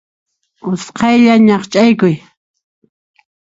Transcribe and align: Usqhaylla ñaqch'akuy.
Usqhaylla 0.69 1.33
ñaqch'akuy. 1.47 2.15